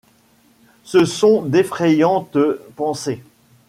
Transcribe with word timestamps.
Ce 0.83 1.05
sont 1.05 1.43
d'effrayantes 1.45 2.35
pensées 2.75 3.21